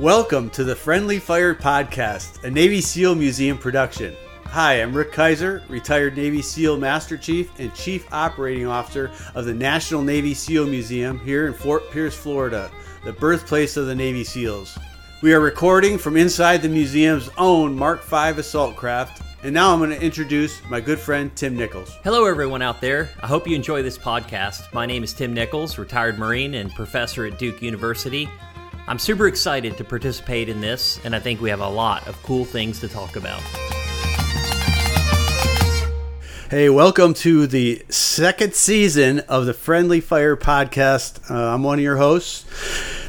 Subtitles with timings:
[0.00, 4.16] Welcome to the Friendly Fire Podcast, a Navy SEAL Museum production.
[4.46, 9.52] Hi, I'm Rick Kaiser, retired Navy SEAL Master Chief and Chief Operating Officer of the
[9.52, 12.70] National Navy SEAL Museum here in Fort Pierce, Florida,
[13.04, 14.78] the birthplace of the Navy SEALs.
[15.20, 19.80] We are recording from inside the museum's own Mark V assault craft, and now I'm
[19.80, 21.98] going to introduce my good friend Tim Nichols.
[22.04, 23.10] Hello, everyone out there.
[23.22, 24.72] I hope you enjoy this podcast.
[24.72, 28.30] My name is Tim Nichols, retired Marine and professor at Duke University.
[28.88, 32.20] I'm super excited to participate in this, and I think we have a lot of
[32.22, 33.40] cool things to talk about.
[36.50, 41.30] Hey, welcome to the second season of the Friendly Fire Podcast.
[41.30, 42.44] Uh, I'm one of your hosts,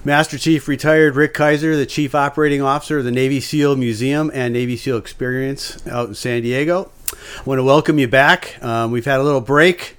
[0.05, 4.53] Master Chief retired Rick Kaiser, the Chief Operating Officer of the Navy SEAL Museum and
[4.53, 6.91] Navy SEAL Experience out in San Diego.
[7.39, 8.61] I want to welcome you back.
[8.63, 9.97] Um, we've had a little break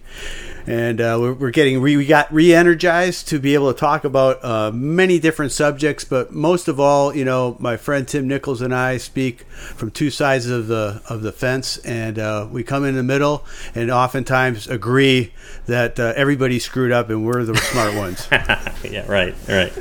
[0.67, 4.45] and uh, we're, we're, getting re, we got re-energized to be able to talk about
[4.45, 8.75] uh, many different subjects but most of all you know my friend tim nichols and
[8.75, 12.95] i speak from two sides of the of the fence and uh, we come in
[12.95, 15.33] the middle and oftentimes agree
[15.67, 18.29] that uh, everybody's screwed up and we're the smart ones.
[18.83, 19.73] Yeah right right.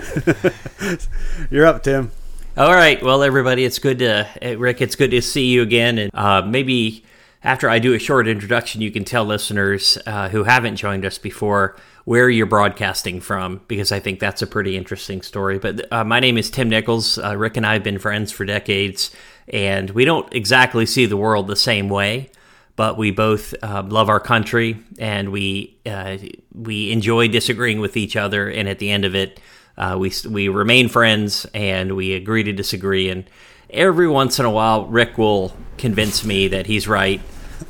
[1.50, 2.12] You're up tim.
[2.56, 3.02] All right.
[3.02, 4.28] Well everybody it's good to
[4.58, 7.04] rick it's good to see you again and uh, maybe
[7.44, 11.18] after I do a short introduction, you can tell listeners uh, who haven't joined us
[11.18, 11.76] before
[12.06, 15.60] where you're broadcasting from, because I think that's a pretty interesting story.
[15.60, 17.18] But uh, my name is Tim Nichols.
[17.18, 19.12] Uh, Rick and I have been friends for decades,
[19.48, 22.32] and we don't exactly see the world the same way.
[22.76, 26.18] But we both uh, love our country, and we uh,
[26.54, 28.50] we enjoy disagreeing with each other.
[28.50, 29.40] And at the end of it,
[29.78, 33.10] uh, we we remain friends, and we agree to disagree.
[33.10, 33.30] And
[33.70, 37.22] every once in a while, Rick will convince me that he's right,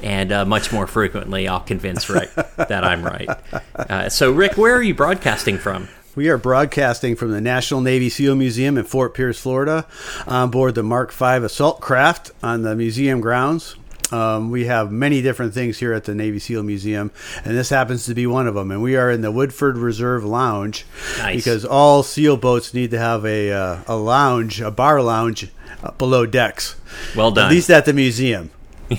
[0.02, 3.30] and uh, much more frequently, I'll convince Rick that I'm right.
[3.76, 5.88] Uh, so, Rick, where are you broadcasting from?
[6.14, 9.88] We are broadcasting from the National Navy SEAL Museum in Fort Pierce, Florida,
[10.28, 13.78] on board the Mark V assault craft on the museum grounds.
[14.12, 17.12] Um, we have many different things here at the Navy SEAL Museum,
[17.46, 18.72] and this happens to be one of them.
[18.72, 20.86] And we are in the Woodford Reserve Lounge
[21.18, 21.38] nice.
[21.38, 25.50] because all SEAL boats need to have a uh, a lounge, a bar lounge
[25.82, 26.76] uh, below decks.
[27.16, 27.46] Well done.
[27.46, 28.52] At least at the museum.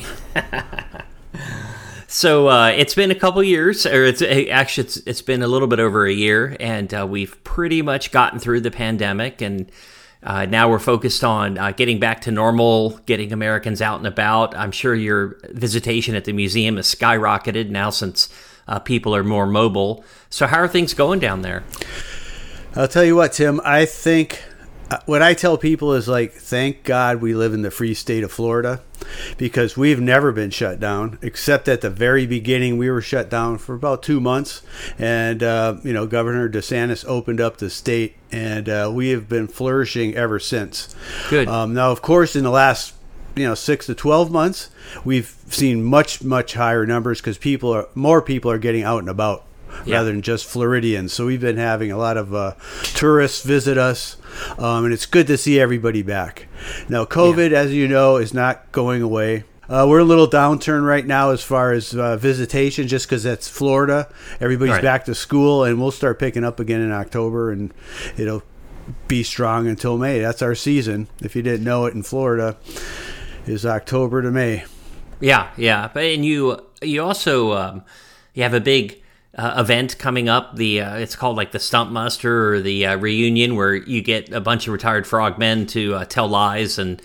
[2.07, 5.69] so uh, it's been a couple years, or it's actually it's, it's been a little
[5.69, 9.71] bit over a year, and uh, we've pretty much gotten through the pandemic, and
[10.23, 14.57] uh, now we're focused on uh, getting back to normal, getting Americans out and about.
[14.57, 18.29] I'm sure your visitation at the museum has skyrocketed now since
[18.69, 20.05] uh, people are more mobile.
[20.31, 21.65] So how are things going down there?
[22.77, 23.61] I'll tell you what, Tim.
[23.65, 24.43] I think
[25.07, 28.33] what I tell people is like, thank God we live in the free state of
[28.33, 28.81] Florida
[29.39, 32.79] because we've never been shut down, except at the very beginning.
[32.79, 34.63] We were shut down for about two months,
[34.99, 39.47] and uh, you know, Governor DeSantis opened up the state, and uh, we have been
[39.47, 40.95] flourishing ever since.
[41.31, 41.49] Good.
[41.49, 42.95] Um, now, of course, in the last
[43.35, 44.71] you know six to twelve months,
[45.05, 49.09] we've seen much much higher numbers because people are more people are getting out and
[49.09, 49.45] about
[49.85, 49.97] yeah.
[49.97, 51.13] rather than just Floridians.
[51.13, 52.55] So we've been having a lot of uh,
[52.95, 54.17] tourists visit us,
[54.59, 56.49] um, and it's good to see everybody back.
[56.89, 57.59] Now, COVID, yeah.
[57.59, 59.45] as you know, is not going away.
[59.69, 63.49] Uh, we're a little downturn right now as far as uh, visitation, just because that's
[63.49, 64.13] Florida.
[64.41, 64.83] Everybody's right.
[64.83, 67.73] back to school, and we'll start picking up again in October, and
[68.19, 68.43] it'll
[69.09, 70.21] be strong until May.
[70.21, 71.09] That's our season.
[71.21, 72.57] If you didn't know it, in Florida,
[73.47, 74.65] is October to May.
[75.21, 77.85] Yeah, yeah, but and you you also um,
[78.35, 79.02] you have a big
[79.37, 80.57] uh, event coming up.
[80.57, 84.33] The uh, it's called like the Stump Muster or the uh, reunion, where you get
[84.33, 87.01] a bunch of retired frogmen to uh, tell lies and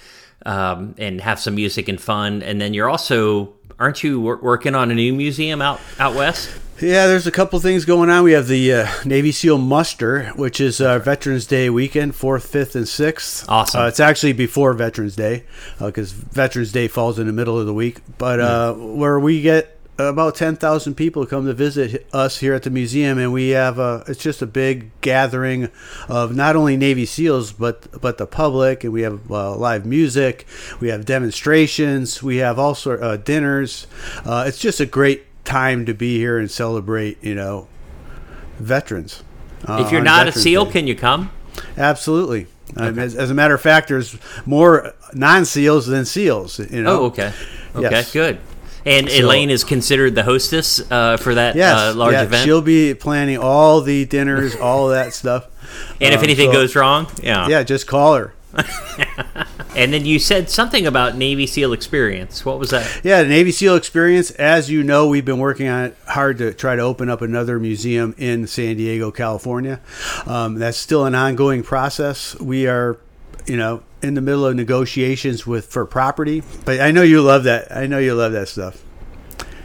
[0.46, 2.44] um, and have some music and fun.
[2.44, 6.50] And then you're also aren't you wor- working on a new museum out out west?
[6.80, 8.24] Yeah, there's a couple things going on.
[8.24, 12.76] We have the uh, Navy SEAL Muster, which is uh, Veterans Day weekend, 4th, 5th,
[12.76, 13.50] and 6th.
[13.50, 13.82] Awesome.
[13.82, 15.46] Uh, it's actually before Veterans Day
[15.80, 18.02] because Veterans Day falls in the middle of the week.
[18.20, 22.70] But uh, where we get about 10,000 people come to visit us here at the
[22.70, 25.70] museum and we have a it's just a big gathering
[26.08, 30.46] of not only Navy SEALs but but the public and we have uh, live music
[30.80, 33.88] we have demonstrations we have all sort uh, dinners
[34.24, 37.68] uh, it's just a great time to be here and celebrate you know
[38.60, 39.24] veterans
[39.66, 40.72] uh, if you're not Veterans a SEAL Day.
[40.72, 41.32] can you come
[41.76, 42.88] absolutely okay.
[42.88, 47.06] um, as, as, a matter of fact there's more non-SEALs than SEALs you know oh
[47.06, 47.34] okay
[47.76, 48.12] okay yes.
[48.12, 48.40] good
[48.88, 52.46] and so, Elaine is considered the hostess uh, for that yes, uh, large yeah, event.
[52.46, 55.48] She'll be planning all the dinners, all that stuff.
[56.00, 58.34] And um, if anything so, goes wrong, yeah, yeah, just call her.
[59.76, 62.46] and then you said something about Navy SEAL experience.
[62.46, 63.02] What was that?
[63.04, 64.32] Yeah, the Navy SEAL experience.
[64.32, 67.60] As you know, we've been working on it hard to try to open up another
[67.60, 69.82] museum in San Diego, California.
[70.26, 72.40] Um, that's still an ongoing process.
[72.40, 72.98] We are
[73.48, 76.42] you know, in the middle of negotiations with for property.
[76.66, 77.76] But I know you love that.
[77.76, 78.84] I know you love that stuff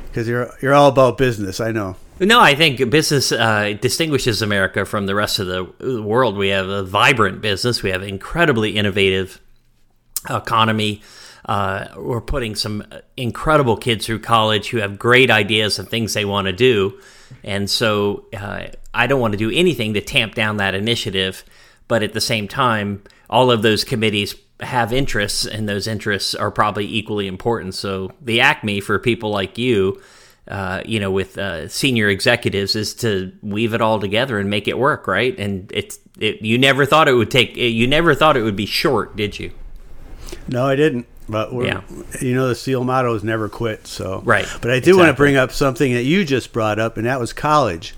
[0.08, 1.60] because you're you're all about business.
[1.60, 1.96] I know.
[2.20, 6.36] No, I think business uh, distinguishes America from the rest of the world.
[6.36, 7.82] We have a vibrant business.
[7.82, 9.40] We have incredibly innovative
[10.28, 11.02] economy.
[11.44, 12.84] Uh, we're putting some
[13.16, 17.00] incredible kids through college who have great ideas and things they want to do.
[17.42, 21.44] And so uh, I don't want to do anything to tamp down that initiative.
[21.88, 26.50] But at the same time, all of those committees have interests, and those interests are
[26.50, 27.74] probably equally important.
[27.74, 30.00] So the acme for people like you,
[30.48, 34.68] uh, you know, with uh, senior executives, is to weave it all together and make
[34.68, 35.38] it work, right?
[35.38, 37.56] And it's it, you never thought it would take.
[37.56, 39.52] You never thought it would be short, did you?
[40.48, 41.06] No, I didn't.
[41.28, 41.82] But we're, yeah.
[42.20, 43.86] you know, the SEAL motto is never quit.
[43.86, 44.46] So right.
[44.60, 44.92] But I do exactly.
[44.94, 47.94] want to bring up something that you just brought up, and that was college.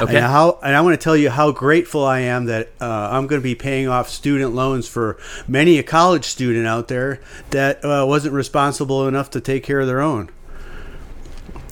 [0.00, 0.16] Okay.
[0.16, 0.58] And how?
[0.62, 3.44] And I want to tell you how grateful I am that uh, I'm going to
[3.44, 8.34] be paying off student loans for many a college student out there that uh, wasn't
[8.34, 10.30] responsible enough to take care of their own.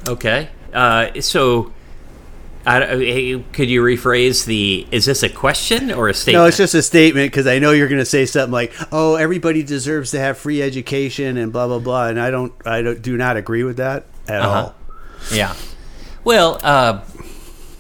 [0.09, 0.49] Okay.
[0.73, 1.73] Uh, so
[2.67, 4.87] I, could you rephrase the?
[4.91, 6.43] Is this a question or a statement?
[6.43, 9.17] No, it's just a statement because I know you're going to say something like, "Oh,
[9.17, 12.09] everybody deserves to have free education" and blah blah blah.
[12.09, 14.51] And I don't, I don't, do not agree with that at uh-huh.
[14.51, 14.75] all.
[15.33, 15.55] Yeah.
[16.25, 17.03] Well, uh,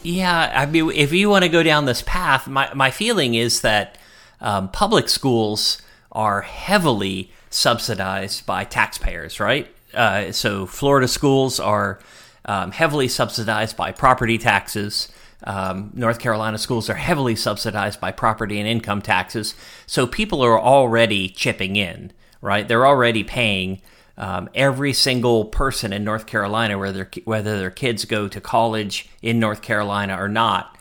[0.04, 0.52] yeah.
[0.54, 3.98] I mean, if you want to go down this path, my my feeling is that
[4.40, 5.80] um, public schools
[6.12, 9.68] are heavily subsidized by taxpayers, right?
[9.94, 12.00] Uh, so Florida schools are
[12.44, 15.08] um, heavily subsidized by property taxes.
[15.44, 19.54] Um, North Carolina schools are heavily subsidized by property and income taxes.
[19.86, 22.66] So people are already chipping in, right?
[22.66, 23.80] They're already paying
[24.16, 29.40] um, every single person in North Carolina, whether whether their kids go to college in
[29.40, 30.76] North Carolina or not,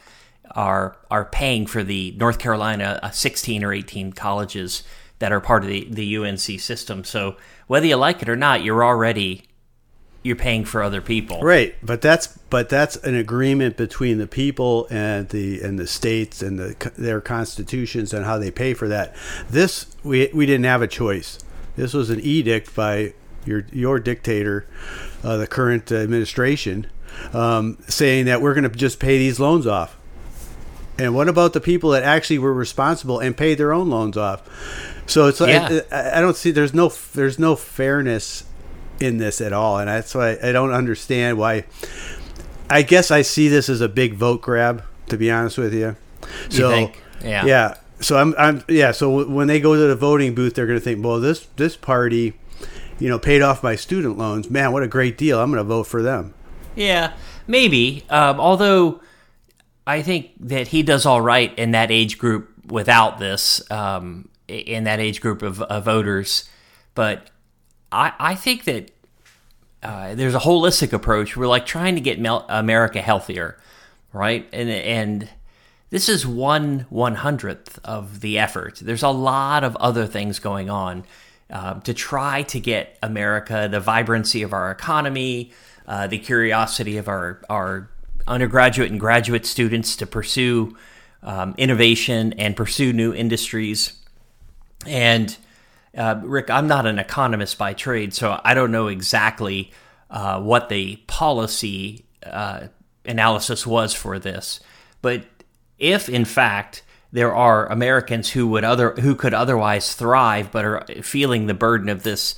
[0.51, 4.83] are are paying for the North Carolina uh, 16 or 18 colleges
[5.19, 7.03] that are part of the, the UNC system.
[7.03, 7.37] So
[7.67, 9.45] whether you like it or not, you're already
[10.21, 11.41] you're paying for other people.
[11.41, 16.41] Right, but that's but that's an agreement between the people and the and the states
[16.41, 19.15] and the their constitutions and how they pay for that.
[19.49, 21.39] This we we didn't have a choice.
[21.75, 23.13] This was an edict by
[23.45, 24.65] your your dictator,
[25.23, 26.87] uh, the current administration,
[27.33, 29.97] um, saying that we're going to just pay these loans off.
[30.97, 34.41] And what about the people that actually were responsible and paid their own loans off?
[35.07, 35.67] So it's yeah.
[35.67, 38.45] like I, I don't see there's no there's no fairness
[38.99, 41.65] in this at all, and that's why I don't understand why.
[42.69, 45.95] I guess I see this as a big vote grab, to be honest with you.
[46.49, 46.91] So you
[47.23, 47.77] yeah, yeah.
[47.99, 48.91] So I'm, I'm, yeah.
[48.91, 51.75] So when they go to the voting booth, they're going to think, well, this this
[51.75, 52.33] party,
[52.99, 54.49] you know, paid off my student loans.
[54.49, 55.39] Man, what a great deal!
[55.39, 56.33] I'm going to vote for them.
[56.75, 57.13] Yeah,
[57.47, 58.03] maybe.
[58.09, 59.01] Um, although
[59.85, 64.85] I think that he does all right in that age group without this, um, in
[64.85, 66.49] that age group of, of voters.
[66.95, 67.29] But
[67.91, 68.91] I, I think that
[69.81, 71.35] uh, there's a holistic approach.
[71.35, 73.59] We're like trying to get Mel- America healthier,
[74.13, 74.47] right?
[74.53, 75.29] And and
[75.89, 78.79] this is one one hundredth of the effort.
[78.81, 81.03] There's a lot of other things going on
[81.53, 85.51] uh, to try to get America the vibrancy of our economy,
[85.87, 87.89] uh, the curiosity of our our
[88.27, 90.75] undergraduate and graduate students to pursue
[91.21, 93.93] um, innovation and pursue new industries,
[94.87, 95.37] and
[95.95, 99.71] uh, Rick, I'm not an economist by trade, so I don't know exactly
[100.09, 102.67] uh, what the policy uh,
[103.05, 104.59] analysis was for this.
[105.03, 105.25] But
[105.77, 106.81] if, in fact,
[107.13, 111.87] there are Americans who would other who could otherwise thrive, but are feeling the burden
[111.87, 112.35] of this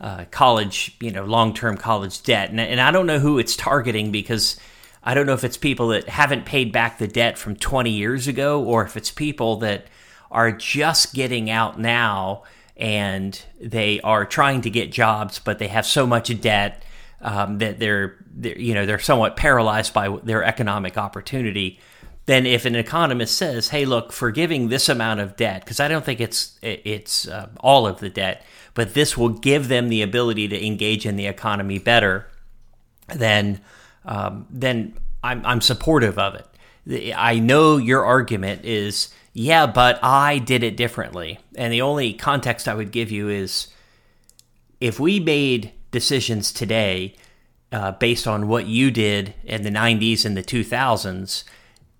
[0.00, 3.56] uh, college, you know, long term college debt, and, and I don't know who it's
[3.56, 4.56] targeting because.
[5.00, 8.26] I don't know if it's people that haven't paid back the debt from 20 years
[8.28, 9.86] ago or if it's people that
[10.30, 12.42] are just getting out now
[12.76, 16.84] and they are trying to get jobs, but they have so much debt
[17.20, 21.80] um, that they're, they're, you know, they're somewhat paralyzed by their economic opportunity.
[22.28, 26.04] Then, if an economist says, "Hey, look, forgiving this amount of debt," because I don't
[26.04, 28.44] think it's it's uh, all of the debt,
[28.74, 32.28] but this will give them the ability to engage in the economy better,
[33.14, 33.62] then
[34.04, 34.92] um, then
[35.24, 37.14] I'm, I'm supportive of it.
[37.16, 41.38] I know your argument is yeah, but I did it differently.
[41.56, 43.68] And the only context I would give you is
[44.82, 47.14] if we made decisions today
[47.72, 51.44] uh, based on what you did in the 90s and the 2000s,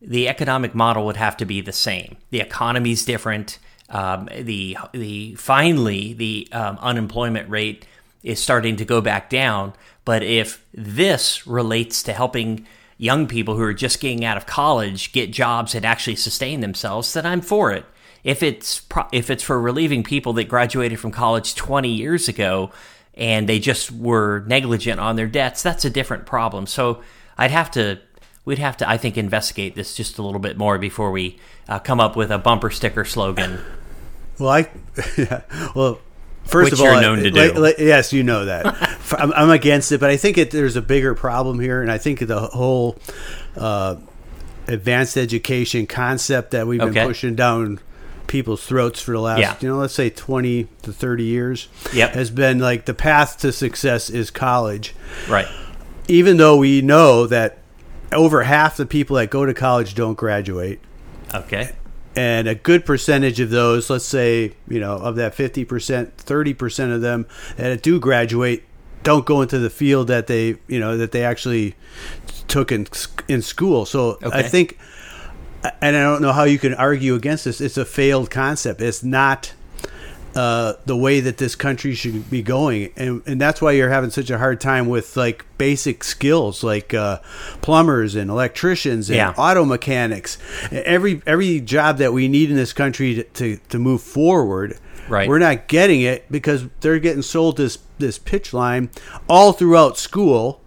[0.00, 2.16] the economic model would have to be the same.
[2.30, 3.58] The economy's different.
[3.90, 7.86] Um, the the finally the um, unemployment rate
[8.22, 9.72] is starting to go back down.
[10.04, 15.12] But if this relates to helping young people who are just getting out of college
[15.12, 17.86] get jobs and actually sustain themselves, then I'm for it.
[18.24, 22.70] If it's pro- if it's for relieving people that graduated from college 20 years ago
[23.14, 26.66] and they just were negligent on their debts, that's a different problem.
[26.66, 27.02] So
[27.36, 28.00] I'd have to
[28.48, 31.38] we'd have to I think investigate this just a little bit more before we
[31.68, 33.60] uh, come up with a bumper sticker slogan.
[34.38, 34.70] Well, I
[35.16, 35.42] yeah,
[35.76, 36.00] well.
[36.44, 37.60] First Which of all, to like- do.
[37.60, 38.64] like- yes, you know that.
[39.18, 41.98] I'm, I'm against it, but I think it, there's a bigger problem here, and I
[41.98, 42.96] think the whole
[43.54, 43.96] uh,
[44.66, 46.92] advanced education concept that we've Okay.
[46.94, 47.80] been pushing down
[48.28, 49.56] people's throats for the last, Yeah.
[49.60, 52.12] you know, let's say 20 to 30 years, Yep.
[52.14, 54.94] has been like the path to success is college.
[55.28, 55.48] Right.
[56.08, 57.57] Even though we know that
[58.12, 60.80] over half the people that go to college don't graduate,
[61.34, 61.72] Okay.
[62.16, 67.00] and a good percentage of those, let's say, you know, of that 50%, 30% of
[67.00, 68.64] them that do graduate
[69.04, 71.74] don't go into the field that they, you know, that they actually
[72.48, 72.86] took in
[73.28, 73.86] in school.
[73.86, 74.78] So I think
[75.80, 77.60] and I don't know how you can argue against this.
[77.60, 78.80] It's a failed concept.
[78.80, 79.52] It's not
[80.38, 84.10] uh, the way that this country should be going, and and that's why you're having
[84.10, 87.18] such a hard time with like basic skills like uh,
[87.60, 89.34] plumbers and electricians and Yeah.
[89.36, 90.38] auto mechanics.
[90.70, 94.78] Every every job that we need in this country to, to, to move forward.
[95.08, 95.28] Right.
[95.28, 98.90] We're not getting it because they're getting sold this this pitch line
[99.28, 100.60] all throughout school.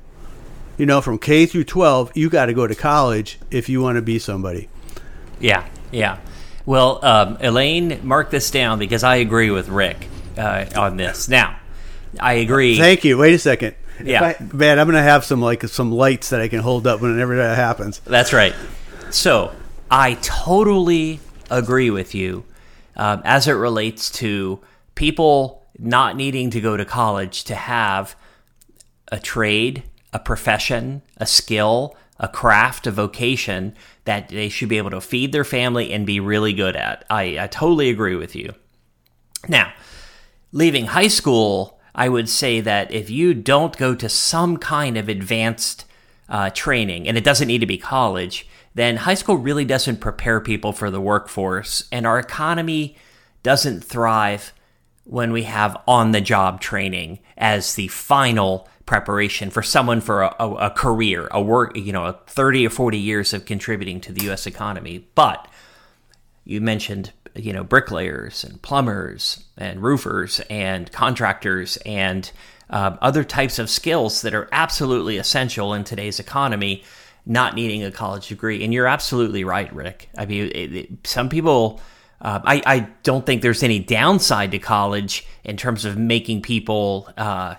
[0.78, 3.96] You know, from K through 12, you got to go to college if you want
[3.98, 4.68] to be somebody.
[5.40, 6.18] Yeah, yeah.
[6.66, 11.28] Well, um, Elaine, mark this down because I agree with Rick uh, on this.
[11.28, 11.58] Now,
[12.20, 12.78] I agree.
[12.78, 13.18] Thank you.
[13.18, 13.76] Wait a second.
[14.04, 14.34] Yeah.
[14.40, 17.38] I- man, I'm gonna have some like some lights that I can hold up whenever
[17.38, 18.00] that happens.
[18.00, 18.54] That's right.
[19.10, 19.54] So
[19.90, 22.46] I totally agree with you
[22.96, 24.60] um, as it relates to
[24.96, 28.16] people not needing to go to college to have
[29.12, 33.76] a trade, a profession, a skill, a craft, a vocation
[34.06, 37.04] that they should be able to feed their family and be really good at.
[37.10, 38.54] I, I totally agree with you.
[39.50, 39.74] Now,
[40.52, 45.10] leaving high school, I would say that if you don't go to some kind of
[45.10, 45.86] advanced
[46.30, 50.40] uh, training, and it doesn't need to be college, then high school really doesn't prepare
[50.40, 52.96] people for the workforce, and our economy
[53.44, 54.54] doesn't thrive
[55.04, 60.36] when we have on the job training as the final preparation for someone for a,
[60.38, 64.12] a, a career, a work, you know, a 30 or 40 years of contributing to
[64.12, 65.08] the US economy.
[65.16, 65.48] But
[66.44, 72.30] you mentioned you know bricklayers and plumbers and roofers and contractors and
[72.70, 76.84] um, other types of skills that are absolutely essential in today's economy
[77.26, 81.30] not needing a college degree and you're absolutely right rick i mean it, it, some
[81.30, 81.80] people
[82.20, 87.10] uh, I, I don't think there's any downside to college in terms of making people
[87.18, 87.56] uh,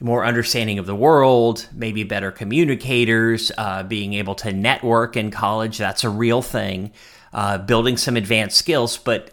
[0.00, 5.78] more understanding of the world, maybe better communicators, uh, being able to network in college.
[5.78, 6.92] That's a real thing.
[7.32, 9.30] Uh, building some advanced skills, but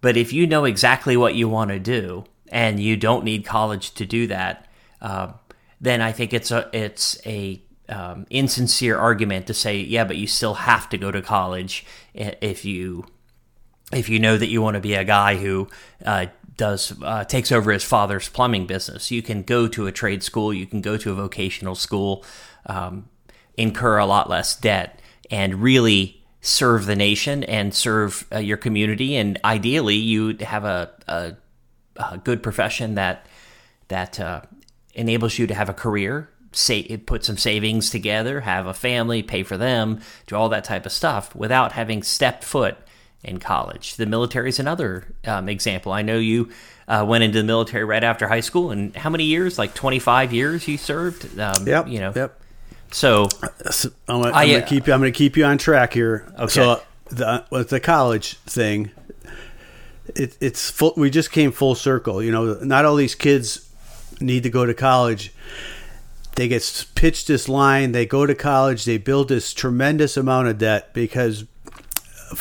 [0.00, 3.94] but if you know exactly what you want to do and you don't need college
[3.94, 4.66] to do that,
[5.00, 5.32] uh,
[5.80, 10.26] then I think it's a it's a um, insincere argument to say, yeah, but you
[10.26, 11.84] still have to go to college
[12.14, 13.06] if you
[13.92, 15.68] if you know that you want to be a guy who
[16.04, 16.26] uh,
[16.58, 20.52] does uh, takes over his father's plumbing business, you can go to a trade school,
[20.52, 22.24] you can go to a vocational school,
[22.66, 23.08] um,
[23.56, 25.00] incur a lot less debt,
[25.30, 29.16] and really serve the nation and serve uh, your community.
[29.16, 31.36] And ideally, you have a, a,
[31.96, 33.26] a good profession that
[33.86, 34.42] that uh,
[34.92, 36.28] enables you to have a career.
[36.52, 40.86] Say, put some savings together, have a family, pay for them, do all that type
[40.86, 42.76] of stuff without having stepped foot
[43.24, 43.96] in college.
[43.96, 45.92] The military is another um, example.
[45.92, 46.50] I know you
[46.86, 49.58] uh, went into the military right after high school, and how many years?
[49.58, 51.38] Like twenty five years you served.
[51.38, 51.88] Um, Yep.
[51.88, 52.12] You know.
[52.14, 52.40] Yep.
[52.90, 53.28] So
[53.70, 54.92] So I'm, gonna, I, I'm gonna uh, keep you.
[54.92, 56.32] I'm gonna keep you on track here.
[56.38, 56.46] Okay.
[56.48, 58.90] So the with the college thing,
[60.14, 60.94] it, it's full.
[60.96, 62.22] We just came full circle.
[62.22, 63.68] You know, not all these kids
[64.20, 65.32] need to go to college.
[66.36, 67.92] They get pitched this line.
[67.92, 68.84] They go to college.
[68.84, 71.44] They build this tremendous amount of debt because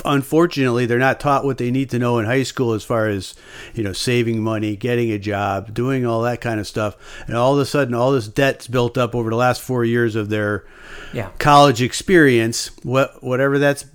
[0.05, 3.35] unfortunately they're not taught what they need to know in high school as far as
[3.73, 6.95] you know saving money getting a job doing all that kind of stuff.
[7.27, 10.15] And all of a sudden all this debt's built up over the last four years
[10.15, 10.65] of their
[11.13, 11.29] Yeah.
[11.39, 12.71] college experience.
[12.83, 13.85] What whatever that's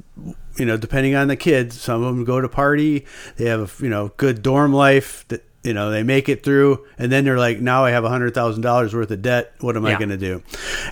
[0.56, 3.04] you know depending on the kid some of them go to party.
[3.36, 6.84] They have a you know good dorm life that you know they make it through
[6.98, 9.54] and then they're like now i have a hundred thousand dollars worth of debt.
[9.60, 10.42] What am i going to do?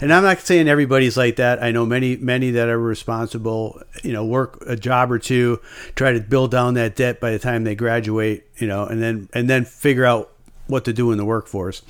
[0.01, 1.63] And i'm not saying everybody's like that.
[1.63, 5.61] I know many many that are responsible you know work a job or two
[5.97, 9.29] try to build down that debt by the time they graduate you know and then
[9.33, 10.33] and then figure out
[10.67, 11.83] what to do in the workforce.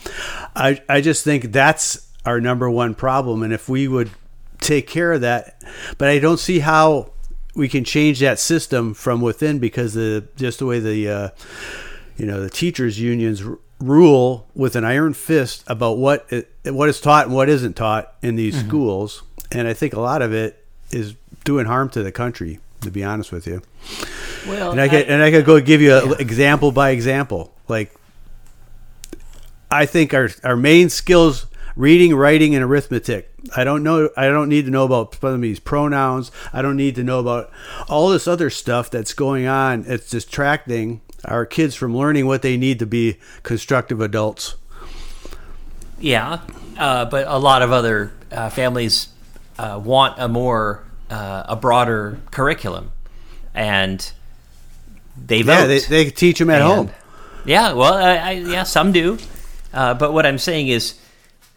[0.56, 4.10] I i just think that's our number one problem and if we would
[4.58, 5.58] take care of that
[5.96, 7.10] but i don't see how
[7.54, 11.28] we can change that system from within because the just the way the uh,
[12.20, 16.88] you know the teachers unions r- rule with an iron fist about what it, what
[16.90, 18.68] is taught and what isn't taught in these Mm-hmm.
[18.68, 22.60] schools, and I think a lot of it is doing harm to the country.
[22.82, 23.60] To be honest with you,
[24.48, 27.52] Well, and I could and I could go give you an example by example.
[27.68, 27.92] Like
[29.70, 31.46] I think our our main skills
[31.76, 33.30] reading, writing, and arithmetic.
[33.56, 34.10] I don't know.
[34.16, 36.30] I don't need to know about some of these pronouns.
[36.52, 37.50] I don't need to know about
[37.88, 39.84] all this other stuff that's going on.
[39.86, 44.56] It's distracting our kids from learning what they need to be constructive adults.
[46.00, 46.40] Yeah,
[46.78, 49.08] uh, but a lot of other uh, families
[49.58, 52.92] uh, want a more uh, a broader curriculum,
[53.54, 54.10] and
[55.26, 55.52] they vote.
[55.52, 56.90] Yeah, they, they teach them at And- home.
[57.46, 59.16] Yeah, well, I, I, yeah, some do,
[59.72, 60.98] uh, but what I'm saying is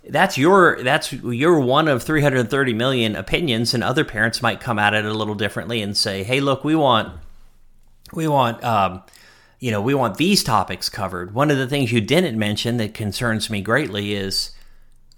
[0.09, 4.93] that's your that's your one of 330 million opinions, and other parents might come at
[4.93, 7.13] it a little differently and say, "Hey, look, we want
[8.13, 9.03] we want um,
[9.63, 12.93] you know we want these topics covered." One of the things you didn't mention that
[12.93, 14.51] concerns me greatly is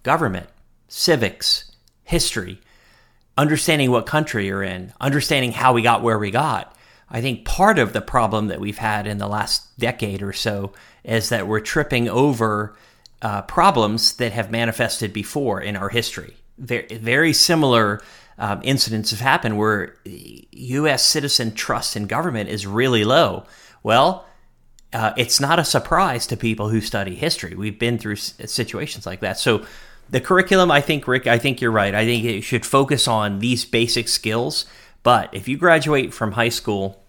[0.03, 0.47] government,
[0.87, 1.71] civics,
[2.03, 2.61] history,
[3.37, 6.75] understanding what country you're in, understanding how we got where we got.
[7.09, 10.73] I think part of the problem that we've had in the last decade or so
[11.03, 12.75] is that we're tripping over
[13.21, 16.35] uh, problems that have manifested before in our history.
[16.57, 18.01] Very, very similar
[18.37, 21.03] um, incidents have happened where U.S.
[21.03, 23.45] citizen trust in government is really low.
[23.83, 24.25] Well,
[24.95, 27.53] uh, it's not a surprise to people who study history.
[27.53, 29.37] We've been through s- situations like that.
[29.37, 29.65] So,
[30.09, 31.93] the curriculum, I think, Rick, I think you're right.
[31.93, 34.65] I think it should focus on these basic skills.
[35.03, 37.03] But if you graduate from high school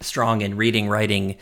[0.00, 1.36] strong in reading, writing,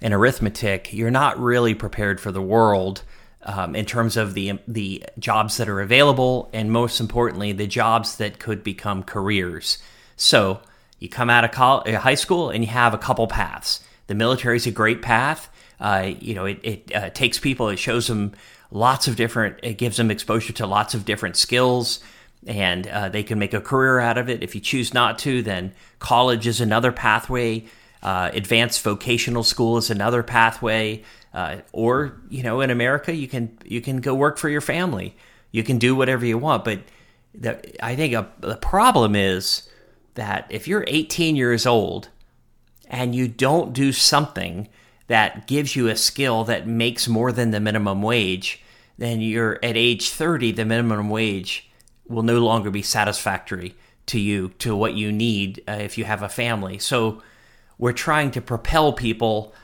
[0.00, 3.02] and arithmetic, you're not really prepared for the world
[3.42, 8.16] um, in terms of the the jobs that are available, and most importantly, the jobs
[8.18, 9.78] that could become careers.
[10.16, 10.60] So
[10.98, 13.80] you come out of college, high school and you have a couple paths.
[14.06, 15.48] The military is a great path.
[15.80, 18.32] Uh, you know, it, it uh, takes people, it shows them
[18.70, 22.00] lots of different, it gives them exposure to lots of different skills
[22.46, 24.42] and uh, they can make a career out of it.
[24.42, 27.64] If you choose not to, then college is another pathway.
[28.02, 31.02] Uh, advanced vocational school is another pathway.
[31.34, 35.16] Uh, or you know, in America, you can you can go work for your family.
[35.50, 36.64] You can do whatever you want.
[36.64, 36.80] But
[37.34, 39.68] the, I think a, the problem is
[40.14, 42.08] that if you're 18 years old
[42.88, 44.68] and you don't do something
[45.08, 48.62] that gives you a skill that makes more than the minimum wage,
[48.98, 51.70] then you're at age 30, the minimum wage
[52.08, 53.74] will no longer be satisfactory
[54.06, 56.78] to you, to what you need uh, if you have a family.
[56.78, 57.22] So
[57.78, 59.54] we're trying to propel people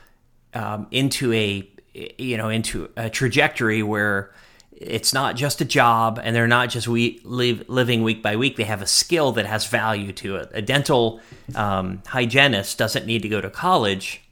[0.53, 4.33] um, into a you know into a trajectory where
[4.75, 8.55] it's not just a job and they're not just we live, living week by week.
[8.55, 10.49] They have a skill that has value to it.
[10.53, 11.21] A dental
[11.55, 14.23] um, hygienist doesn't need to go to college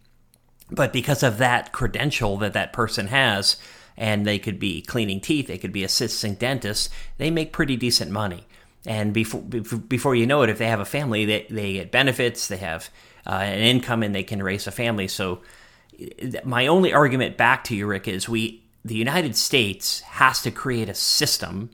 [0.71, 3.57] but because of that credential that that person has
[3.97, 8.09] and they could be cleaning teeth they could be assisting dentists they make pretty decent
[8.09, 8.47] money.
[8.85, 12.47] And before before you know it if they have a family they, they get benefits
[12.47, 12.89] they have
[13.27, 15.07] uh, an income and they can raise a family.
[15.07, 15.41] So
[16.43, 20.89] my only argument back to you rick is we the united states has to create
[20.89, 21.69] a system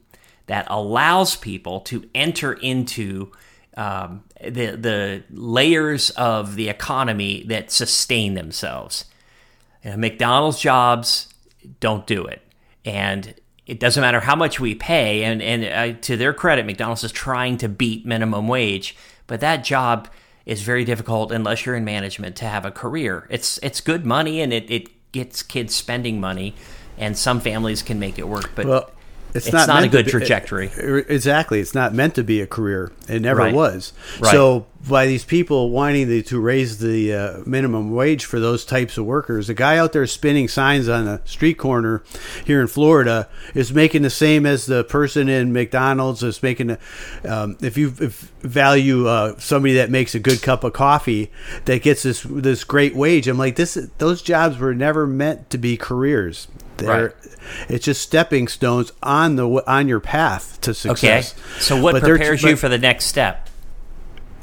[0.48, 3.32] that allows people to enter into
[3.78, 9.06] um, the the layers of the economy that sustain themselves.
[9.84, 11.32] You know, McDonald's jobs
[11.80, 12.42] don't do it,
[12.84, 13.36] and
[13.68, 15.24] it doesn't matter how much we pay.
[15.24, 19.64] And and uh, to their credit, McDonald's is trying to beat minimum wage, but that
[19.64, 20.10] job
[20.46, 23.28] is very difficult unless you're in management to have a career.
[23.30, 26.56] It's it's good money and it, it gets kids spending money,
[26.98, 28.66] and some families can make it work, but.
[28.66, 28.92] Well,
[29.34, 30.72] it's, It's not, not a good be- trajectory.
[31.10, 32.92] Exactly, it's not meant to be a career.
[33.10, 33.54] It never Right.
[33.54, 33.92] was.
[34.20, 34.32] Right.
[34.32, 38.98] So by these people wanting the, to raise the uh, minimum wage for those types
[38.98, 42.04] of workers, the guy out there spinning signs on a street corner
[42.46, 46.68] here in Florida is making the same as the person in McDonald's is making.
[46.68, 46.80] The,
[47.26, 51.32] um, if you if value uh, somebody that makes a good cup of coffee
[51.66, 53.74] that gets this this great wage, I'm like this.
[53.98, 56.48] Those jobs were never meant to be careers.
[56.78, 57.16] They're, Right.
[57.70, 61.34] It's just stepping stones on the on your path to success.
[61.34, 61.60] Okay.
[61.60, 63.47] So what But prepares you for the next step?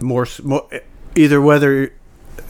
[0.01, 0.69] More, more
[1.17, 1.93] either whether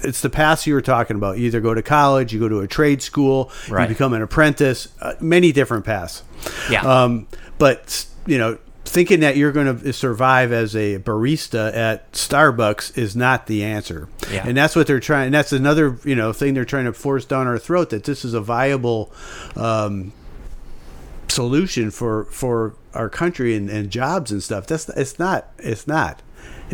[0.02, 1.38] it's the paths you were talking about.
[1.38, 3.88] You either go to college, you go to a trade school, Right.
[3.88, 4.88] you become an apprentice.
[5.00, 6.22] Uh, many different paths.
[6.70, 6.80] Yeah.
[6.82, 7.26] Um,
[7.58, 13.16] but you know, thinking that you're going to survive as a barista at Starbucks is
[13.16, 14.08] not the answer.
[14.30, 14.44] Yeah.
[14.46, 15.26] And that's what they're trying.
[15.26, 18.24] And that's another you know thing they're trying to force down our throat that this
[18.24, 19.12] is a viable.
[19.56, 20.12] Um,
[21.28, 26.22] solution for for our country and, and jobs and stuff that's it's not it's not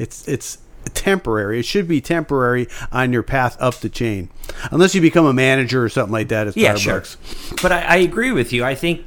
[0.00, 0.58] it's it's
[0.94, 1.60] temporary.
[1.60, 4.30] It should be temporary on your path up the chain,
[4.70, 6.78] unless you become a manager or something like that at Yeah, Starbucks.
[7.48, 7.56] sure.
[7.62, 8.64] But I, I agree with you.
[8.64, 9.04] I think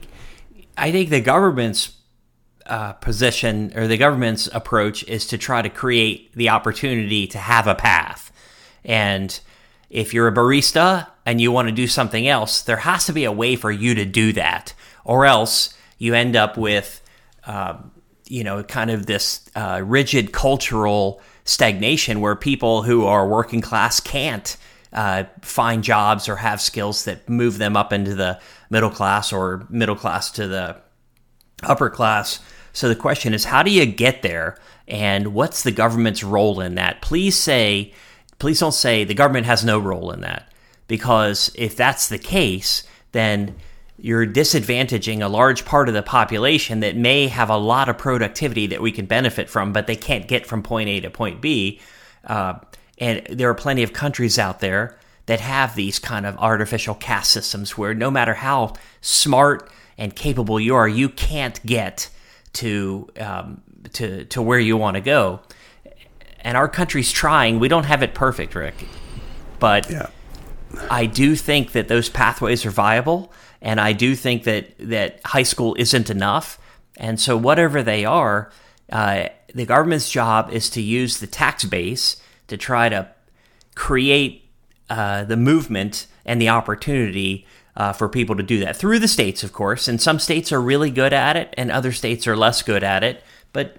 [0.78, 1.94] I think the government's
[2.66, 7.68] uh, position or the government's approach is to try to create the opportunity to have
[7.68, 8.32] a path.
[8.86, 9.38] And
[9.90, 13.26] if you're a barista and you want to do something else, there has to be
[13.26, 17.02] a way for you to do that, or else you end up with,
[17.46, 17.92] um,
[18.26, 24.00] you know, kind of this uh, rigid cultural stagnation where people who are working class
[24.00, 24.58] can't
[24.94, 29.66] uh, find jobs or have skills that move them up into the middle class or
[29.70, 30.78] middle class to the
[31.64, 32.40] upper class.
[32.74, 34.58] So the question is, how do you get there?
[34.88, 37.02] And what's the government's role in that?
[37.02, 37.94] Please say,
[38.40, 40.52] please don't say the government has no role in that.
[40.88, 42.84] Because if that's the case,
[43.14, 43.56] then
[44.04, 48.68] you're disadvantaging a large part of the population that may have a lot of productivity
[48.68, 51.80] that we can benefit from, but they can't get from point A to point B.
[52.26, 52.56] Uh,
[52.98, 57.32] and there are plenty of countries out there that have these kind of artificial caste
[57.32, 62.10] systems where no matter how smart and capable you are, you can't get
[62.52, 63.62] to um,
[63.94, 65.40] to to where you want to go.
[66.42, 67.58] And our country's trying.
[67.58, 68.86] We don't have it perfect, Rick,
[69.60, 70.08] but Yeah.
[70.90, 73.32] I do think that those pathways are viable,
[73.64, 76.60] and I do think that that high school isn't enough.
[76.98, 78.52] And so, whatever they are,
[78.92, 83.10] uh, the government's job is to use the tax base to try to
[83.74, 84.50] create
[84.90, 89.44] uh, the movement and the opportunity uh, for people to do that through the states,
[89.44, 89.88] of course.
[89.88, 93.04] And some states are really good at it, and other states are less good at
[93.04, 93.24] it.
[93.54, 93.78] But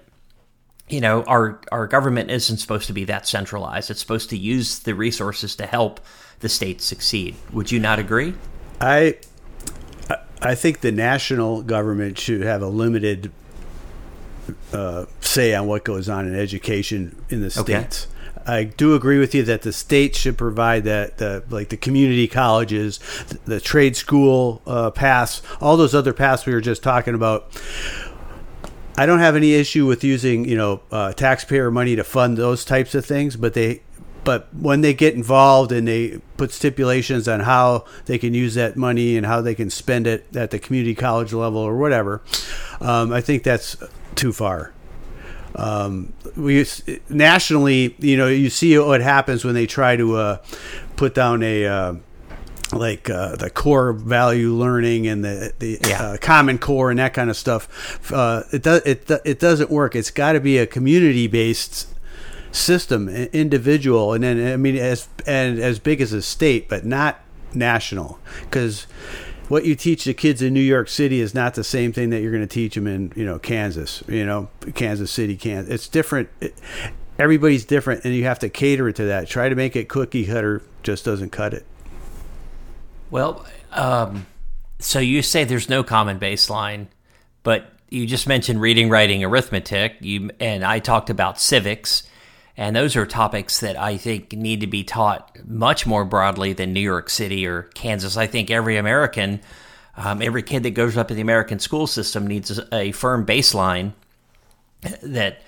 [0.89, 3.91] you know, our our government isn't supposed to be that centralized.
[3.91, 5.99] It's supposed to use the resources to help
[6.39, 7.35] the states succeed.
[7.53, 8.33] Would you not agree?
[8.81, 9.17] I
[10.41, 13.31] I- think the national government should have a limited
[14.73, 17.79] uh, say on what goes on in education in the Okay.
[17.81, 18.07] states.
[18.47, 22.27] I do agree with you that the states should provide that, the like the community
[22.27, 27.15] colleges, the, the trade school uh, paths, all those other paths we were just talking
[27.15, 27.47] about.
[28.97, 32.63] I don't have any issue with using you know uh, taxpayer money to fund those
[32.63, 33.81] types of things, but they
[34.25, 38.75] but when they get involved and they put stipulations on how they can use that
[38.75, 42.21] money and how they can spend it at the community college level or whatever,
[42.81, 43.77] um, I think that's
[44.15, 44.73] too far.
[45.55, 46.65] Um, we
[47.07, 50.37] nationally, you know, you see what happens when they try to uh,
[50.97, 51.93] put down a uh,
[52.73, 56.01] like uh, the core value learning and the the Yeah.
[56.01, 58.11] uh, common core and that kind of stuff.
[58.11, 59.95] Uh, it does it it doesn't work.
[59.95, 61.87] It's got to be a community based
[62.55, 67.19] system, individual, and then I mean as and as big as a state, but not
[67.53, 68.83] national, because
[69.47, 72.21] what you teach the kids in New York City is not the same thing that
[72.21, 75.73] you're going to teach them in you know Kansas, you know Kansas City, Kansas.
[75.73, 76.29] It's different.
[77.17, 79.27] Everybody's different, and you have to cater to that.
[79.27, 81.65] Try to make it cookie cutter just doesn't cut it.
[83.09, 84.25] Well, um,
[84.79, 86.87] so you say there's no common baseline,
[87.43, 89.95] but you just mentioned reading, writing, arithmetic.
[89.99, 92.03] You and I talked about civics,
[92.57, 96.73] and those are topics that I think need to be taught much more broadly than
[96.73, 98.17] New York City or Kansas.
[98.17, 99.41] I think every American,
[99.97, 103.93] um, every kid that goes up in the American school system needs a, firm baseline
[105.01, 105.41] that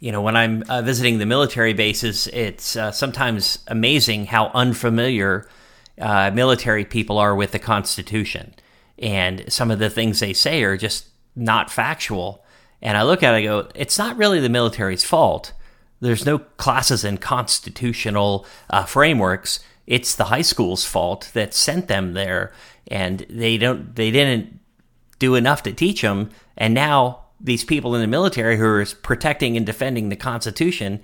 [0.00, 5.48] you know when i'm uh, visiting the military bases it's uh, sometimes amazing how unfamiliar
[6.00, 8.54] uh, military people are with the constitution.
[8.98, 12.44] And some of the things they say are just not factual.
[12.80, 15.52] And i look at it and go it's not really the military's fault
[16.02, 22.12] there's no classes in constitutional uh, frameworks it's the high school's fault that sent them
[22.12, 22.52] there
[22.88, 24.60] and they don't they didn't
[25.18, 26.30] do enough to teach them.
[26.56, 31.00] And now these people in the military who are protecting and defending the Constitution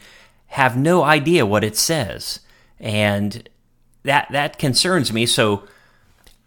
[0.46, 2.40] have no idea what it says,
[2.80, 3.48] and
[4.04, 5.26] that that concerns me.
[5.26, 5.64] So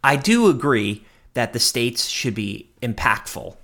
[0.04, 3.56] I do agree that the states should be impactful.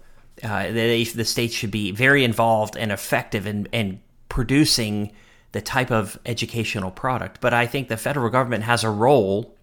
[0.43, 3.99] Uh, they, the states should be very involved and effective in, in
[4.37, 5.11] producing
[5.51, 7.41] the type of educational product.
[7.41, 9.57] But I think the federal government has a role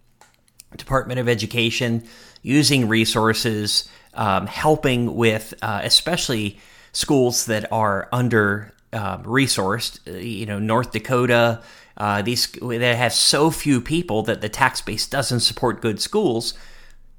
[0.77, 2.03] Department of Education,
[2.43, 6.59] using resources, um, helping with uh, especially
[6.91, 10.01] schools that are under uh, resourced.
[10.09, 11.63] Uh, You know, North Dakota,
[11.97, 16.55] uh, these that have so few people that the tax base doesn't support good schools.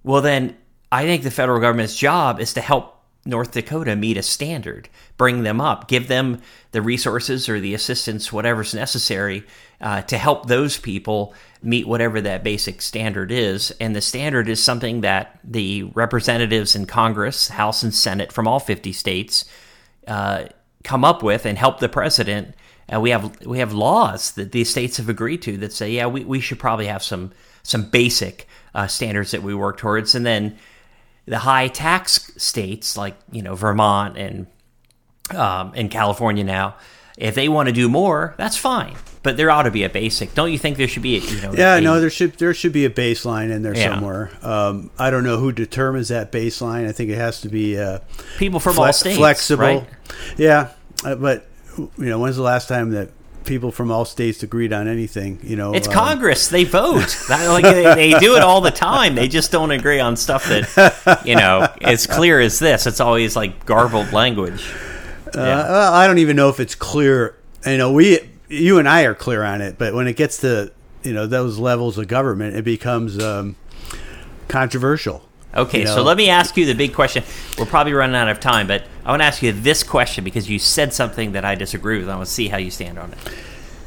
[0.03, 0.57] Well, then
[0.91, 2.94] I think the federal government's job is to help
[3.25, 8.31] North Dakota meet a standard, bring them up, give them the resources or the assistance,
[8.31, 9.43] whatever's necessary
[9.81, 11.33] uh, to help those people
[11.63, 13.71] meet whatever that basic standard is.
[13.79, 18.59] And the standard is something that the representatives in Congress, House and Senate from all
[18.59, 19.45] 50 states
[20.07, 20.45] uh,
[20.83, 22.55] come up with and help the president
[22.87, 26.05] and we have we have laws that these states have agreed to that say, yeah,
[26.05, 27.31] we, we should probably have some
[27.63, 30.57] some basic uh, standards that we work towards, and then
[31.25, 34.47] the high tax states like you know Vermont and
[35.35, 36.75] um, in California now,
[37.17, 38.95] if they want to do more, that's fine.
[39.23, 40.35] But there ought to be a basic.
[40.35, 41.17] Don't you think there should be?
[41.17, 43.75] A, you know, Yeah, a- no, there should there should be a baseline in there
[43.75, 43.95] Yeah.
[43.95, 44.29] somewhere.
[44.43, 46.87] Um, I don't know who determines that baseline.
[46.87, 47.99] I think it has to be uh,
[48.37, 49.63] people from fle- all states, flexible.
[49.63, 49.87] right?
[50.37, 50.69] Yeah,
[51.03, 53.09] uh, but you know, when's the last time that
[53.45, 55.39] people from all states agreed on anything?
[55.43, 56.47] You know, It's um, Congress.
[56.49, 57.15] They vote.
[57.29, 59.15] Like they, they do it all the time.
[59.15, 61.67] They just don't agree on stuff that you know.
[61.81, 62.85] It's clear as this.
[62.87, 64.73] It's always like garbled language.
[65.33, 67.35] Uh, I don't even know if it's clear.
[67.65, 70.71] You know, we, you and I are clear on it, but when it gets to
[71.03, 73.55] you know those levels of government, it becomes um,
[74.47, 75.27] controversial.
[75.53, 77.23] Okay, You so let me ask you the big question.
[77.57, 80.49] We're probably running out of time, but I want to ask you this question because
[80.49, 82.09] you said something that I disagree with.
[82.09, 83.17] I want to see how you stand on it.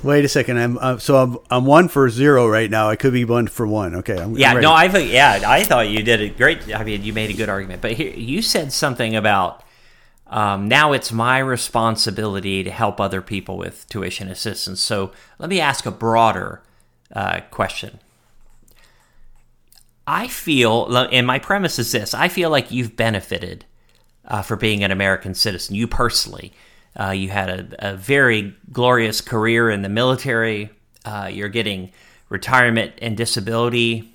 [0.05, 0.59] Wait a second.
[0.59, 2.89] I'm uh, so I'm I'm one for zero right now.
[2.89, 3.97] I could be one for one.
[3.97, 4.17] Okay.
[4.17, 6.73] I'm, I'm Yeah, no, I think yeah, I thought you did a great.
[6.73, 9.65] I mean, you made a good argument, but here you said something about
[10.29, 14.81] um, now it's my responsibility to help other people with tuition assistance.
[14.81, 16.63] So let me ask a broader
[17.13, 17.99] uh, question.
[20.07, 23.65] I feel, and my premise is this: I feel like you've benefited
[24.29, 25.75] uh, for being an American citizen.
[25.75, 26.53] You personally,
[26.99, 30.71] uh, you had a, a very glorious career in the military.
[31.05, 31.91] Uh, you're getting
[32.29, 34.13] retirement and disability.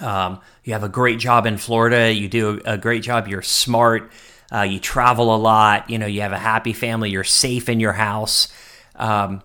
[0.00, 2.12] Um, you have a great job in Florida.
[2.12, 3.26] You do a, great job.
[3.26, 4.12] You're smart.
[4.52, 5.90] Uh, you travel a lot.
[5.90, 7.10] You know, you have a happy family.
[7.10, 8.48] You're safe in your house.
[8.94, 9.42] Um,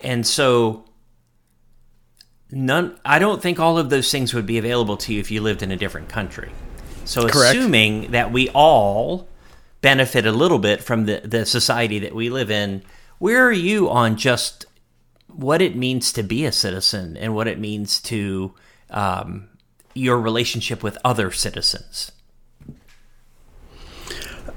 [0.00, 0.84] and so,
[2.50, 2.98] none.
[3.04, 5.62] I don't think all of those things would be available to you if you lived
[5.62, 6.50] in a different country.
[7.04, 7.56] So, Correct.
[7.56, 9.28] assuming that we all
[9.80, 12.82] benefit a little bit from the, the society that we live in,
[13.18, 14.66] where are you on just
[15.28, 18.54] what it means to be a citizen and what it means to
[18.90, 19.48] um,
[19.94, 22.12] your relationship with other citizens?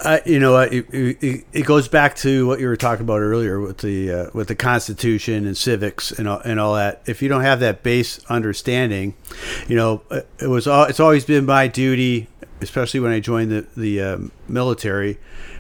[0.01, 3.19] I, you know, uh, it, it, it goes back to what you were talking about
[3.19, 7.01] earlier with the uh, with the Constitution and civics and all, and all that.
[7.05, 9.15] If you don't have that base understanding,
[9.67, 12.27] you know, uh, it was all, it's always been my duty,
[12.65, 15.17] especially when I joined the the um, military,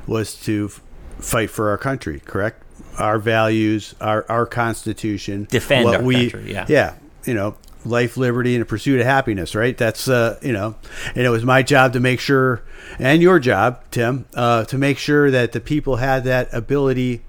[0.07, 0.81] was to f-
[1.23, 2.19] fight for our country.
[2.25, 2.63] Correct,
[2.97, 6.65] our values, our our Constitution, Defend our country, yeah.
[6.67, 9.55] yeah, you know, life, liberty, and a pursuit of happiness.
[9.55, 9.77] Right.
[9.77, 10.75] That's uh, you know,
[11.15, 12.63] and it was my job to make sure,
[12.99, 17.23] and your job, Tim, uh, to make sure that the people had that ability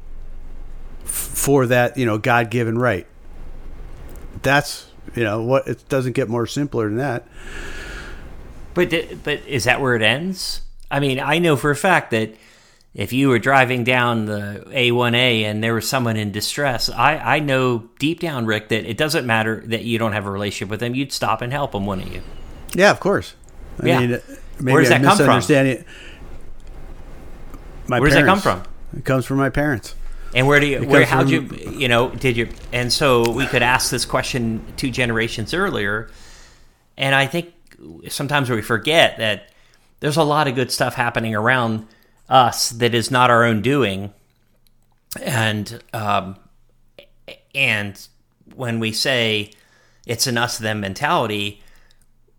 [1.04, 3.06] f- for that you know God given right.
[4.42, 7.26] That's you know what it doesn't get more simpler than that.
[8.76, 10.60] But but is that where it ends?
[10.90, 12.36] I mean, I know for a fact that
[12.94, 17.38] if you were driving down the A1A and there was someone in distress, I, I
[17.40, 20.80] know deep down, Rick, that it doesn't matter that you don't have a relationship with
[20.80, 20.94] them.
[20.94, 22.22] You'd stop and help them, wouldn't you?
[22.74, 23.34] Yeah, of course.
[23.82, 24.00] I Yeah.
[24.00, 24.20] mean, uh,
[24.60, 25.66] maybe Where does that come from?
[25.66, 25.84] it.
[27.88, 28.62] My Where does that come from?
[28.96, 29.94] It comes from my parents.
[30.34, 33.46] And where do you, where, how'd from- you, you know, did you, and so we
[33.46, 36.10] could ask this question two generations earlier.
[36.98, 37.52] And I think
[38.08, 39.50] sometimes we forget that
[40.00, 41.86] there's a lot of good stuff happening around
[42.28, 44.12] us that is not our own doing.
[45.22, 46.36] And, um,
[47.54, 48.06] and
[48.54, 49.50] when we say
[50.06, 51.62] it's an us them mentality,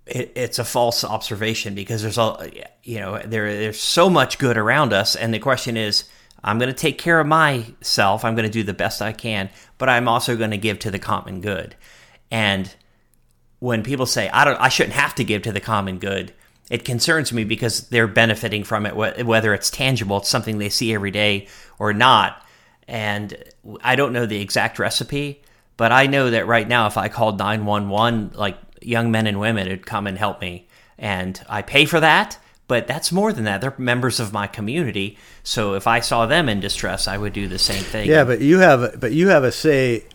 [0.08, 2.50] it, it's a false observation because there's a
[2.84, 6.06] you know there there's so much good around us, and the question is,
[6.44, 8.24] I'm going to take care of myself.
[8.24, 10.92] I'm going to do the best I can, but I'm also going to give to
[10.92, 11.76] the common good.
[12.32, 12.74] And
[13.60, 16.34] when people say I don't, I shouldn't have to give to the common good,
[16.70, 20.70] it concerns me because they're benefiting from it, wh- whether it's tangible, it's something they
[20.70, 21.48] see every day,
[21.80, 22.44] or not.
[22.88, 23.36] And
[23.82, 25.42] I don't know the exact recipe,
[25.78, 29.68] but I know that right now, if I called 911, like young men and women
[29.70, 30.68] would come and help me.
[30.98, 33.62] And I pay for that, but that's more than that.
[33.62, 35.18] They're members of my community.
[35.44, 38.10] So if I saw them in distress, I would do the same thing.
[38.10, 40.06] Yeah, but you have but you have a say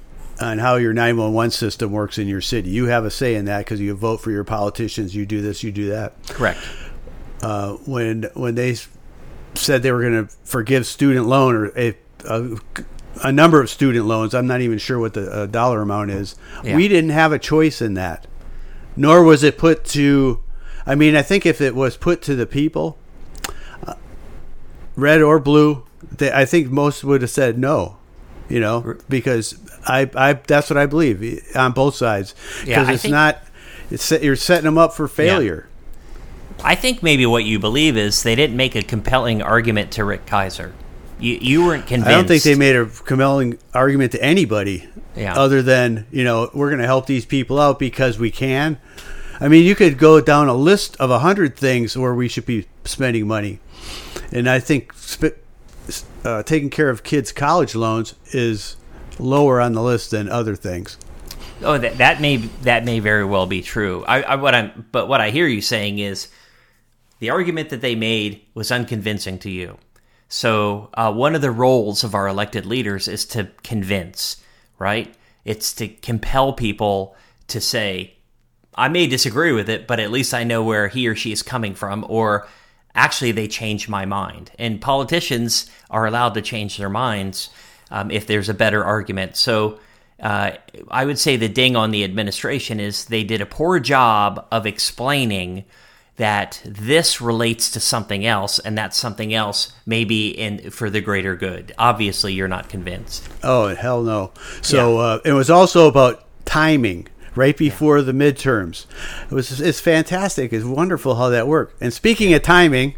[0.42, 2.68] on how your 911 system works in your city.
[2.70, 5.14] You have a say in that because you vote for your politicians.
[5.14, 6.14] You do this, you do that.
[6.28, 6.60] correct.
[7.42, 8.76] Uh, when when they
[9.54, 12.56] said they were going to forgive student loan or a, a,
[13.24, 16.36] a number of student loans, I'm not even sure what the uh, dollar amount is.
[16.62, 16.76] Yeah.
[16.76, 18.26] We didn't have a choice in that,
[18.96, 20.40] nor was it put to.
[20.84, 22.98] I mean, I think if it was put to the people,
[23.86, 23.94] uh,
[24.96, 27.98] red or blue, they, I think most would have said no.
[28.52, 29.54] You know, because
[29.86, 32.34] I, I that's what I believe on both sides.
[32.66, 33.38] Yeah, Because I it's think- not.
[33.90, 35.68] It's you're setting them up for failure.
[36.64, 40.26] I think maybe what you believe is they didn't make a compelling argument to Rick
[40.26, 40.72] Kaiser.
[41.18, 42.08] You, you weren't convinced.
[42.08, 45.34] I don't think they made a compelling argument to anybody Yeah.
[45.34, 48.78] other than, you know, we're going to help these people out because we can.
[49.40, 52.46] I mean, you could go down a list of a hundred things where we should
[52.46, 53.58] be spending money,
[54.30, 55.36] and I think sp-
[56.24, 58.76] uh, taking care of kids' college loans is
[59.18, 60.96] lower on the list than other things.
[61.62, 64.04] Oh, that, that may that may very well be true.
[64.06, 66.28] I, I what I'm but what I hear you saying is
[67.20, 69.78] the argument that they made was unconvincing to you.
[70.28, 74.42] So uh, one of the roles of our elected leaders is to convince,
[74.78, 75.14] right?
[75.44, 77.14] It's to compel people
[77.48, 78.14] to say,
[78.74, 81.42] I may disagree with it, but at least I know where he or she is
[81.42, 82.48] coming from, or
[82.94, 84.50] actually they changed my mind.
[84.58, 87.50] And politicians are allowed to change their minds
[87.90, 89.36] um, if there's a better argument.
[89.36, 89.78] So
[90.20, 90.52] uh,
[90.90, 94.66] I would say the ding on the administration is they did a poor job of
[94.66, 95.64] explaining
[96.16, 101.00] that this relates to something else, and that something else may be in for the
[101.00, 101.72] greater good.
[101.78, 103.26] Obviously, you're not convinced.
[103.42, 104.32] Oh hell no!
[104.60, 108.86] So uh, it was also about timing right before the midterms.
[109.24, 110.52] It was it's fantastic.
[110.52, 111.80] It's wonderful how that worked.
[111.80, 112.94] And speaking of timing,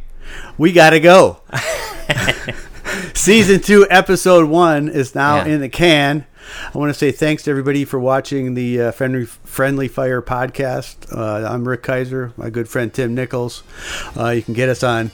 [0.58, 1.38] we got to go.
[3.14, 5.46] Season two, episode one is now Yeah.
[5.54, 6.26] in the can.
[6.74, 10.96] I want to say thanks to everybody for watching the uh, Friendly, Friendly Fire podcast.
[11.16, 13.62] Uh, I'm Rick Kaiser, my good friend Tim Nichols.
[14.16, 15.10] Uh, you can get us on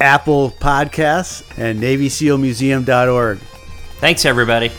[0.00, 3.38] Apple Podcasts and NavySealMuseum.org.
[3.98, 4.70] Thanks, everybody.